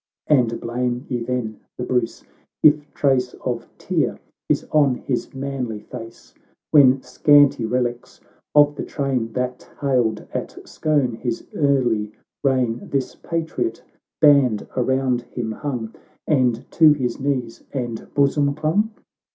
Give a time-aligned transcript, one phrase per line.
[0.25, 2.23] And blame ye then, the Bruce,
[2.63, 4.17] if trace Of tear
[4.49, 6.33] is on his manly face,
[6.71, 8.19] When, scanty relics
[8.55, 12.11] of the train That hailed at Scone his early
[12.43, 13.83] reign, This patriot
[14.19, 15.93] band around him hung,
[16.25, 18.89] And to his knees and bosom clung